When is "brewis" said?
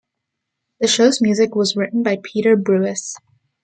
2.55-3.15